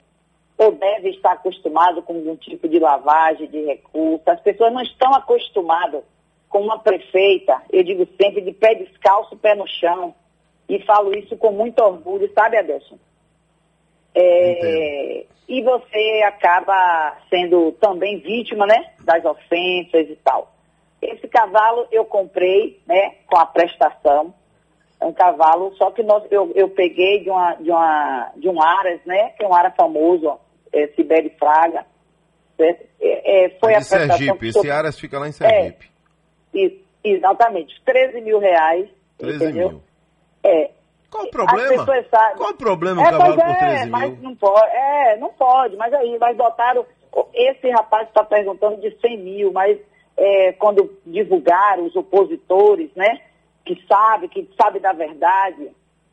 ou 0.58 0.72
devem 0.72 1.12
estar 1.12 1.34
acostumados 1.34 2.04
com 2.06 2.14
algum 2.16 2.36
tipo 2.36 2.68
de 2.70 2.80
lavagem 2.80 3.48
de 3.48 3.66
recursos. 3.66 4.28
As 4.28 4.40
pessoas 4.42 4.72
não 4.72 4.82
estão 4.82 5.14
acostumadas 5.14 6.04
com 6.48 6.60
uma 6.62 6.80
prefeita, 6.80 7.62
eu 7.72 7.84
digo 7.84 8.08
sempre, 8.22 8.42
de 8.42 8.52
pé 8.52 8.76
descalço, 8.76 9.38
pé 9.38 9.56
no 9.56 9.68
chão. 9.68 10.14
E 10.70 10.80
falo 10.86 11.14
isso 11.18 11.36
com 11.36 11.52
muito 11.52 11.80
orgulho, 11.84 12.32
sabe, 12.34 12.58
Adelson? 12.58 12.98
É, 14.16 15.26
e 15.48 15.62
você 15.62 16.22
acaba 16.26 17.18
sendo 17.30 17.74
também 17.74 18.20
vítima, 18.20 18.66
né, 18.66 18.94
das 19.02 19.24
ofensas 19.26 20.10
e 20.10 20.16
tal. 20.24 20.54
Esse 21.02 21.28
cavalo 21.28 21.88
eu 21.92 22.06
comprei, 22.06 22.80
né, 22.86 23.16
com 23.28 23.38
a 23.38 23.46
prestação. 23.46 24.34
É 25.00 25.06
um 25.06 25.14
cavalo, 25.14 25.74
só 25.78 25.90
que 25.90 26.04
nós, 26.04 26.24
eu, 26.32 26.52
eu 26.54 26.70
peguei 26.70 27.24
de, 27.24 27.30
uma, 27.32 27.56
de, 27.56 27.72
uma, 27.72 28.32
de 28.36 28.48
um 28.48 28.62
Aras, 28.62 29.00
né, 29.06 29.30
que 29.32 29.44
é 29.44 29.48
um 29.48 29.54
Ara 29.54 29.72
famoso, 29.72 30.40
é, 30.72 30.88
Sibeli 30.90 31.32
Fraga. 31.40 31.86
certo? 32.56 32.86
É, 33.02 33.46
é, 33.46 33.50
foi 33.60 33.72
É 33.74 33.78
a 33.78 33.80
prestação 33.80 34.08
Sergipe. 34.18 34.48
Esse 34.50 34.68
eu- 34.68 34.74
Aras 34.74 35.00
fica 35.00 35.18
lá 35.18 35.28
em 35.28 35.32
Sergipe. 35.32 35.90
Is- 36.54 36.80
Exatamente, 37.04 37.82
13 37.84 38.22
mil 38.22 38.38
reais. 38.38 38.88
13 39.18 39.44
entendeu? 39.44 39.70
mil. 39.70 39.84
É, 40.44 40.70
Qual 41.10 41.24
o 41.26 41.32
problema? 41.32 41.86
Qual 42.38 42.52
o 42.52 42.54
problema 42.54 43.02
um 43.02 43.06
É, 43.06 43.10
cavalo 43.10 43.34
pois 43.36 43.44
por 43.48 43.56
é, 43.56 43.58
13 43.58 43.90
mas 43.90 44.12
mil? 44.12 44.22
não 44.22 44.36
pode. 44.36 44.70
É, 44.76 45.18
não 45.18 45.30
pode, 45.34 45.76
mas 45.78 45.92
aí, 45.96 46.16
mas 46.20 46.38
botaram. 46.38 46.86
Esse 47.34 47.70
rapaz 47.72 48.08
está 48.08 48.24
perguntando 48.24 48.80
de 48.80 48.96
100 49.02 49.18
mil, 49.18 49.52
mas 49.52 49.80
é, 50.24 50.54
quando 50.54 50.92
divulgaram 51.06 51.86
os 51.86 51.96
opositores, 51.96 52.90
né? 52.96 53.20
que 53.66 53.76
sabe, 53.88 54.28
que 54.28 54.48
sabe 54.60 54.80
da 54.80 54.92
verdade, 54.94 55.70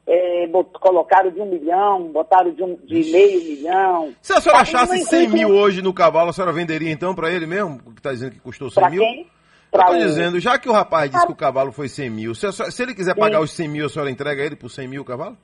é, 0.06 0.46
bot, 0.48 0.70
colocaram 0.80 1.30
de 1.30 1.40
um 1.40 1.46
milhão, 1.46 2.04
botaram 2.12 2.50
de, 2.52 2.62
um, 2.62 2.74
de 2.76 3.10
meio 3.10 3.42
milhão. 3.42 4.14
Se 4.22 4.32
a 4.34 4.40
senhora 4.40 4.60
achasse 4.62 4.98
100 5.04 5.28
mil 5.28 5.48
hoje 5.50 5.80
no 5.82 5.92
cavalo, 5.94 6.30
a 6.30 6.32
senhora 6.32 6.52
venderia 6.52 6.90
então 6.92 7.14
para 7.14 7.30
ele 7.30 7.46
mesmo? 7.46 7.78
Que 7.78 7.90
está 8.00 8.12
dizendo 8.12 8.32
que 8.32 8.40
custou 8.40 8.70
100 8.70 8.80
pra 8.82 8.90
mil? 8.90 9.00
Quem? 9.00 9.20
Eu 9.20 9.26
Pra 9.70 9.84
tô 9.86 9.92
o- 9.94 9.98
dizendo, 9.98 10.40
já 10.40 10.58
que 10.58 10.68
o 10.68 10.72
rapaz 10.72 11.10
disse 11.10 11.26
que 11.26 11.32
o 11.32 11.36
cavalo 11.36 11.72
foi 11.72 11.88
100 11.88 12.10
mil, 12.10 12.34
se, 12.34 12.50
senhora- 12.52 12.70
se 12.70 12.82
ele 12.82 12.94
quiser 12.94 13.14
pagar 13.14 13.40
os 13.40 13.50
100 13.50 13.68
mil, 13.68 13.86
a 13.86 13.88
senhora 13.88 14.10
entrega 14.10 14.42
ele 14.42 14.56
por 14.56 14.70
100 14.70 14.88
mil 14.88 15.02
o 15.02 15.04
cavalo? 15.04 15.36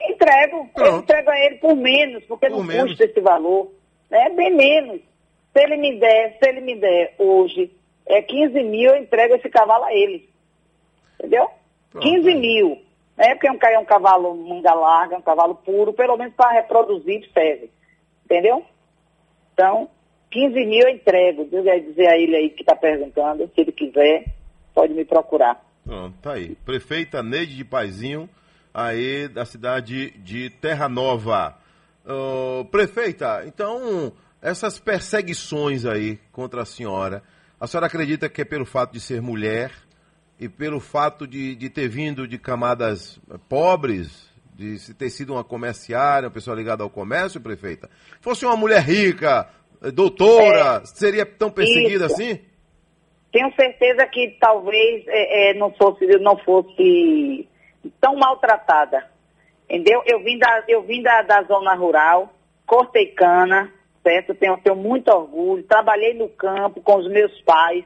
Entrego. 0.00 0.68
Pronto. 0.74 0.90
Eu 0.90 0.98
entrego 1.00 1.30
a 1.30 1.38
ele 1.38 1.56
por 1.56 1.74
menos, 1.76 2.24
porque 2.24 2.46
Por 2.48 2.56
não 2.58 2.64
menos. 2.64 2.90
custa 2.90 3.04
esse 3.04 3.20
valor. 3.20 3.70
É 4.10 4.30
bem 4.30 4.54
menos. 4.54 5.00
Se 5.56 5.62
ele 5.62 5.78
me 5.78 5.98
der, 5.98 6.36
se 6.38 6.50
ele 6.50 6.60
me 6.60 6.76
der 6.76 7.14
hoje 7.18 7.74
é 8.04 8.20
15 8.20 8.62
mil, 8.62 8.90
eu 8.90 9.02
entrego 9.02 9.36
esse 9.36 9.48
cavalo 9.48 9.84
a 9.84 9.94
ele. 9.94 10.28
Entendeu? 11.18 11.48
Pronto. 11.90 12.06
15 12.06 12.34
mil. 12.34 12.82
Né? 13.16 13.34
Porque 13.34 13.48
é 13.48 13.50
um, 13.52 13.58
é 13.58 13.78
um 13.78 13.84
cavalo 13.86 14.36
manga 14.36 14.74
larga, 14.74 15.16
um 15.16 15.22
cavalo 15.22 15.54
puro, 15.54 15.94
pelo 15.94 16.18
menos 16.18 16.34
para 16.34 16.52
reproduzir 16.52 17.26
serve. 17.32 17.70
Entendeu? 18.26 18.66
Então, 19.54 19.88
15 20.30 20.66
mil 20.66 20.82
eu 20.82 20.90
entrego. 20.90 21.46
Diga 21.46 21.80
dizer 21.80 22.06
a 22.08 22.18
ele 22.18 22.36
aí 22.36 22.50
que 22.50 22.60
está 22.60 22.76
perguntando, 22.76 23.50
se 23.54 23.58
ele 23.62 23.72
quiser, 23.72 24.26
pode 24.74 24.92
me 24.92 25.06
procurar. 25.06 25.64
Pronto, 25.82 26.18
tá 26.20 26.34
aí. 26.34 26.54
Prefeita 26.66 27.22
Neide 27.22 27.56
de 27.56 27.64
Paizinho, 27.64 28.28
aí 28.74 29.26
da 29.26 29.46
cidade 29.46 30.10
de 30.18 30.50
Terra 30.50 30.86
Nova. 30.86 31.56
Ô, 32.04 32.66
prefeita, 32.66 33.42
então, 33.46 34.12
essas 34.46 34.78
perseguições 34.78 35.84
aí 35.84 36.20
contra 36.30 36.62
a 36.62 36.64
senhora, 36.64 37.20
a 37.58 37.66
senhora 37.66 37.88
acredita 37.88 38.28
que 38.28 38.42
é 38.42 38.44
pelo 38.44 38.64
fato 38.64 38.92
de 38.92 39.00
ser 39.00 39.20
mulher 39.20 39.72
e 40.38 40.48
pelo 40.48 40.78
fato 40.78 41.26
de, 41.26 41.56
de 41.56 41.68
ter 41.68 41.88
vindo 41.88 42.28
de 42.28 42.38
camadas 42.38 43.20
eh, 43.28 43.34
pobres, 43.48 44.32
de 44.54 44.94
ter 44.94 45.10
sido 45.10 45.32
uma 45.32 45.42
comerciária, 45.42 46.28
uma 46.28 46.32
pessoa 46.32 46.54
ligada 46.54 46.84
ao 46.84 46.90
comércio, 46.90 47.40
prefeita? 47.40 47.90
Fosse 48.20 48.46
uma 48.46 48.56
mulher 48.56 48.82
rica, 48.82 49.48
eh, 49.82 49.90
doutora, 49.90 50.84
seria 50.84 51.26
tão 51.26 51.50
perseguida 51.50 52.06
Isso. 52.06 52.14
assim? 52.14 52.40
Tenho 53.32 53.52
certeza 53.56 54.06
que 54.06 54.36
talvez 54.38 55.04
é, 55.08 55.50
é, 55.50 55.54
não 55.54 55.72
fosse 55.72 56.06
não 56.20 56.38
fosse 56.38 57.48
tão 58.00 58.14
maltratada, 58.14 59.10
entendeu? 59.68 60.04
Eu 60.06 60.22
vim 60.22 60.38
da 60.38 60.62
eu 60.68 60.84
vim 60.84 61.02
da, 61.02 61.22
da 61.22 61.42
zona 61.42 61.74
rural, 61.74 62.32
cortei 62.64 63.06
cana, 63.06 63.72
certo? 64.06 64.34
Tenho, 64.34 64.56
tenho 64.58 64.76
muito 64.76 65.08
orgulho. 65.08 65.64
Trabalhei 65.64 66.14
no 66.14 66.28
campo 66.28 66.80
com 66.80 66.96
os 66.98 67.08
meus 67.10 67.32
pais, 67.42 67.84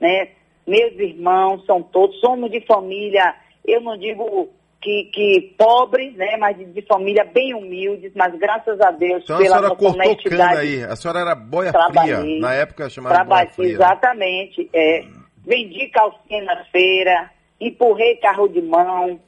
né? 0.00 0.30
Meus 0.66 0.98
irmãos 0.98 1.64
são 1.64 1.80
todos 1.80 2.18
somos 2.18 2.50
de 2.50 2.60
família. 2.66 3.36
Eu 3.64 3.80
não 3.80 3.96
digo 3.96 4.48
que, 4.80 5.04
que 5.12 5.54
pobre, 5.56 6.10
né? 6.12 6.36
Mas 6.38 6.58
de, 6.58 6.64
de 6.64 6.82
família 6.82 7.24
bem 7.24 7.54
humildes, 7.54 8.12
mas 8.16 8.36
graças 8.36 8.80
a 8.80 8.90
Deus 8.90 9.22
Então 9.22 9.36
a 9.36 9.38
pela 9.38 9.58
senhora 9.58 9.68
nossa 9.68 9.76
cortou 9.76 10.16
cana 10.16 10.58
aí. 10.58 10.82
A 10.82 10.96
senhora 10.96 11.20
era 11.20 11.34
boia 11.36 11.72
fria. 11.72 12.40
Na 12.40 12.54
época 12.54 12.90
chamava 12.90 13.14
Trabalhei, 13.14 13.44
boia 13.44 13.54
fria. 13.54 13.72
exatamente. 13.74 14.70
É. 14.72 15.04
Vendi 15.46 15.88
calcinha 15.88 16.44
na 16.44 16.64
feira, 16.64 17.30
empurrei 17.60 18.16
carro 18.16 18.48
de 18.48 18.60
mão, 18.60 19.18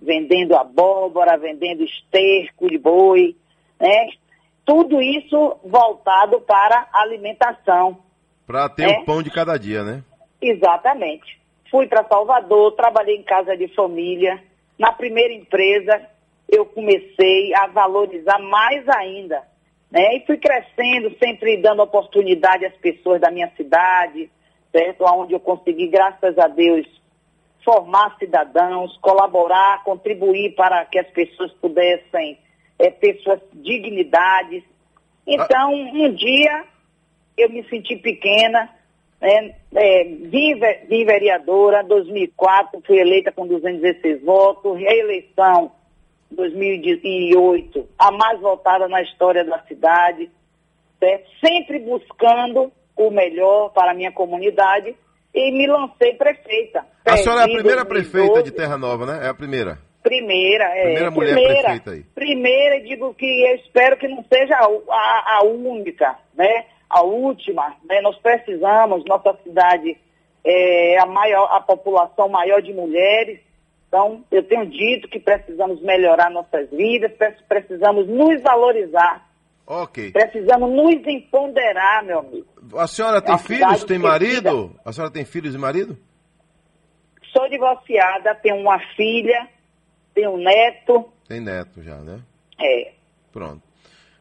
vendendo 0.00 0.54
abóbora, 0.56 1.38
vendendo 1.38 1.82
esterco 1.84 2.68
de 2.68 2.78
boi, 2.78 3.36
né? 3.80 4.08
Tudo 4.64 5.00
isso 5.00 5.56
voltado 5.64 6.40
para 6.40 6.88
alimentação. 6.92 7.98
Pra 8.46 8.68
ter 8.68 8.90
É. 8.90 8.98
o 9.00 9.04
pão 9.04 9.22
de 9.22 9.30
cada 9.30 9.58
dia, 9.58 9.82
né? 9.82 10.02
Exatamente. 10.40 11.40
Fui 11.70 11.86
para 11.86 12.04
Salvador, 12.04 12.72
trabalhei 12.72 13.16
em 13.16 13.22
casa 13.22 13.56
de 13.56 13.68
família. 13.68 14.42
Na 14.78 14.92
primeira 14.92 15.32
empresa, 15.32 16.02
eu 16.48 16.66
comecei 16.66 17.54
a 17.54 17.66
valorizar 17.68 18.38
mais 18.38 18.86
ainda. 18.88 19.42
Né? 19.90 20.16
E 20.16 20.26
fui 20.26 20.38
crescendo, 20.38 21.14
sempre 21.22 21.56
dando 21.58 21.82
oportunidade 21.82 22.64
às 22.64 22.74
pessoas 22.76 23.20
da 23.20 23.30
minha 23.30 23.50
cidade, 23.56 24.30
certo? 24.70 25.04
Onde 25.04 25.34
eu 25.34 25.40
consegui, 25.40 25.86
graças 25.88 26.38
a 26.38 26.48
Deus, 26.48 26.86
formar 27.64 28.16
cidadãos, 28.18 28.96
colaborar, 28.98 29.82
contribuir 29.84 30.54
para 30.54 30.84
que 30.86 30.98
as 30.98 31.06
pessoas 31.08 31.52
pudessem 31.54 32.38
ter 32.90 33.20
suas 33.22 33.40
dignidades. 33.52 34.62
Então, 35.26 35.72
um 35.72 36.12
dia 36.14 36.64
eu 37.36 37.48
me 37.50 37.62
senti 37.68 37.96
pequena, 37.96 38.68
né? 39.20 39.54
É, 39.74 40.04
vereadora, 41.06 41.82
2004, 41.84 42.82
fui 42.86 42.98
eleita 42.98 43.32
com 43.32 43.46
216 43.46 44.22
votos, 44.22 44.78
reeleição 44.78 45.72
2008, 46.30 47.88
a 47.98 48.10
mais 48.10 48.40
votada 48.40 48.88
na 48.88 49.02
história 49.02 49.44
da 49.44 49.60
cidade, 49.62 50.30
certo? 50.98 51.30
sempre 51.44 51.78
buscando 51.78 52.72
o 52.96 53.10
melhor 53.10 53.70
para 53.70 53.92
a 53.92 53.94
minha 53.94 54.12
comunidade 54.12 54.94
e 55.34 55.52
me 55.52 55.66
lancei 55.66 56.14
prefeita. 56.14 56.84
A 57.04 57.16
senhora 57.16 57.42
é 57.42 57.44
a 57.44 57.48
primeira 57.48 57.84
2012, 57.84 57.88
prefeita 57.88 58.42
de 58.42 58.50
Terra 58.50 58.76
Nova, 58.76 59.06
né? 59.06 59.26
É 59.26 59.28
a 59.28 59.34
primeira. 59.34 59.78
Primeira, 60.02 60.64
é. 60.64 60.82
Primeira 60.84 61.10
mulher 61.10 61.34
primeira, 61.34 61.62
prefeita 61.62 61.90
aí. 61.92 62.02
Primeira, 62.14 62.80
digo 62.80 63.14
que 63.14 63.24
eu 63.48 63.54
espero 63.56 63.96
que 63.96 64.08
não 64.08 64.24
seja 64.32 64.56
a, 64.56 64.64
a- 64.66 65.38
a 65.38 65.44
única, 65.44 66.18
né? 66.34 66.66
A 66.90 67.02
última, 67.02 67.76
né? 67.88 68.00
Nós 68.00 68.16
precisamos, 68.18 69.04
nossa 69.06 69.34
cidade 69.44 69.96
é 70.44 70.98
a 70.98 71.06
maior, 71.06 71.44
a 71.52 71.60
população 71.60 72.28
maior 72.28 72.60
de 72.60 72.72
mulheres. 72.72 73.40
Então, 73.88 74.24
eu 74.30 74.42
tenho 74.42 74.66
dito 74.66 75.06
que 75.08 75.20
precisamos 75.20 75.80
melhorar 75.82 76.30
nossas 76.30 76.68
vidas, 76.70 77.12
pre- 77.12 77.36
precisamos 77.48 78.08
nos 78.08 78.40
valorizar, 78.42 79.28
Ok. 79.66 80.10
precisamos 80.12 80.70
nos 80.70 81.06
empoderar, 81.06 82.02
meu 82.02 82.18
amigo. 82.20 82.46
A 82.76 82.86
senhora 82.86 83.20
tem 83.22 83.34
A 83.34 83.38
filhos? 83.38 83.84
Tem 83.84 83.98
marido? 83.98 84.74
A 84.84 84.92
senhora 84.92 85.12
tem 85.12 85.24
filhos 85.24 85.54
e 85.54 85.58
marido? 85.58 85.96
Sou 87.34 87.48
divorciada, 87.48 88.34
tenho 88.34 88.56
uma 88.56 88.78
filha, 88.96 89.48
tenho 90.14 90.30
um 90.32 90.36
neto, 90.42 91.08
Tem 91.28 91.40
neto 91.40 91.82
já, 91.82 91.96
né? 91.98 92.20
é, 92.60 92.92
Pronto. 93.32 93.62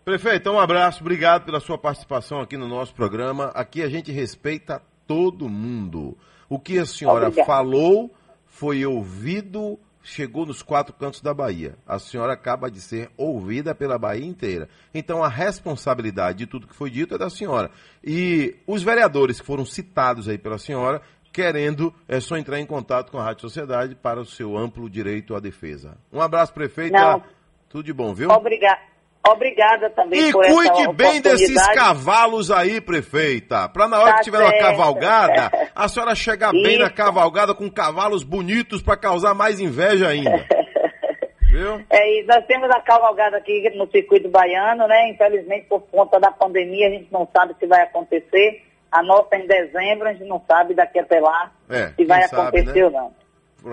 Prefeito, 0.03 0.49
um 0.49 0.59
abraço, 0.59 1.01
obrigado 1.01 1.45
pela 1.45 1.59
sua 1.59 1.77
participação 1.77 2.39
aqui 2.39 2.57
no 2.57 2.67
nosso 2.67 2.93
programa. 2.95 3.45
Aqui 3.53 3.83
a 3.83 3.89
gente 3.89 4.11
respeita 4.11 4.81
todo 5.05 5.47
mundo. 5.47 6.17
O 6.49 6.57
que 6.57 6.79
a 6.79 6.85
senhora 6.85 7.27
Obrigada. 7.27 7.45
falou 7.45 8.09
foi 8.47 8.83
ouvido, 8.85 9.77
chegou 10.01 10.45
nos 10.45 10.63
quatro 10.63 10.93
cantos 10.93 11.21
da 11.21 11.33
Bahia. 11.33 11.75
A 11.85 11.99
senhora 11.99 12.33
acaba 12.33 12.69
de 12.71 12.81
ser 12.81 13.11
ouvida 13.15 13.75
pela 13.75 13.99
Bahia 13.99 14.25
inteira. 14.25 14.67
Então 14.93 15.23
a 15.23 15.27
responsabilidade 15.29 16.39
de 16.39 16.47
tudo 16.47 16.67
que 16.67 16.75
foi 16.75 16.89
dito 16.89 17.13
é 17.13 17.17
da 17.17 17.29
senhora. 17.29 17.69
E 18.03 18.55
os 18.65 18.81
vereadores 18.81 19.39
que 19.39 19.45
foram 19.45 19.65
citados 19.65 20.27
aí 20.27 20.37
pela 20.37 20.57
senhora, 20.57 21.01
querendo, 21.31 21.93
é 22.07 22.19
só 22.19 22.37
entrar 22.37 22.59
em 22.59 22.65
contato 22.65 23.11
com 23.11 23.17
a 23.17 23.23
Rádio 23.23 23.41
Sociedade 23.41 23.95
para 23.95 24.19
o 24.19 24.25
seu 24.25 24.57
amplo 24.57 24.89
direito 24.89 25.35
à 25.35 25.39
defesa. 25.39 25.97
Um 26.11 26.21
abraço, 26.21 26.53
prefeita. 26.53 26.97
Não. 26.99 27.23
Tudo 27.69 27.85
de 27.85 27.93
bom, 27.93 28.13
viu? 28.13 28.29
Obrigada. 28.29 28.79
Obrigada 29.27 29.89
também 29.91 30.29
E 30.29 30.31
por 30.31 30.43
essa 30.43 30.53
cuide 30.53 30.93
bem 30.93 31.21
desses 31.21 31.67
cavalos 31.75 32.49
aí, 32.49 32.81
prefeita. 32.81 33.69
Pra 33.69 33.87
na 33.87 33.99
hora 33.99 34.13
Tá 34.13 34.17
que 34.17 34.23
tiver 34.23 34.39
uma 34.39 34.49
certo. 34.49 34.61
cavalgada, 34.61 35.51
a 35.75 35.87
senhora 35.87 36.15
chegar 36.15 36.51
bem 36.51 36.79
na 36.79 36.89
cavalgada 36.89 37.53
com 37.53 37.69
cavalos 37.69 38.23
bonitos 38.23 38.81
pra 38.81 38.97
causar 38.97 39.35
mais 39.35 39.59
inveja 39.59 40.07
ainda. 40.07 40.43
Viu? 41.51 41.85
É 41.89 42.19
isso, 42.19 42.27
nós 42.29 42.45
temos 42.45 42.69
a 42.71 42.79
cavalgada 42.81 43.37
aqui 43.37 43.69
no 43.75 43.85
circuito 43.91 44.29
baiano, 44.29 44.87
né? 44.87 45.09
Infelizmente, 45.09 45.67
por 45.67 45.81
conta 45.81 46.19
da 46.19 46.31
pandemia, 46.31 46.87
a 46.87 46.91
gente 46.91 47.11
não 47.11 47.27
sabe 47.35 47.53
se 47.59 47.67
vai 47.67 47.81
acontecer. 47.83 48.63
A 48.91 49.01
nossa 49.03 49.35
em 49.35 49.47
dezembro, 49.47 50.07
a 50.07 50.13
gente 50.13 50.27
não 50.27 50.41
sabe 50.47 50.73
daqui 50.73 50.99
até 50.99 51.19
lá 51.19 51.51
É, 51.69 51.87
se 51.89 52.05
vai 52.05 52.21
sabe, 52.23 52.59
acontecer 52.59 52.79
né? 52.81 52.85
ou 52.85 52.91
não. 52.91 53.21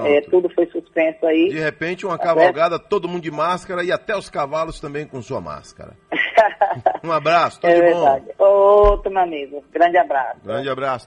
É, 0.06 0.20
tudo 0.20 0.50
foi 0.50 0.66
suspenso 0.66 1.24
aí. 1.26 1.48
De 1.48 1.58
repente, 1.58 2.04
uma 2.04 2.18
Tá 2.18 2.24
cavalgada, 2.24 2.78
todo 2.78 3.08
mundo 3.08 3.22
de 3.22 3.30
máscara 3.30 3.82
e 3.82 3.90
até 3.90 4.14
os 4.14 4.28
cavalos 4.28 4.78
também 4.78 5.06
com 5.06 5.22
sua 5.22 5.40
máscara. 5.40 5.92
Um 7.02 7.10
abraço, 7.12 7.60
tudo 7.60 7.70
é 7.70 7.74
de 7.74 7.80
bom. 7.92 8.00
verdade. 8.04 8.26
Outro, 8.38 9.10
meu 9.10 9.22
amigo. 9.22 9.64
Grande 9.72 9.96
abraço. 9.96 10.40
Grande 10.44 10.68
abraço. 10.68 11.06